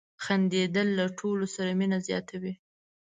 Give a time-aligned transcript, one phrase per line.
[0.23, 2.53] •خندېدل له ټولو سره مینه زیاتوي.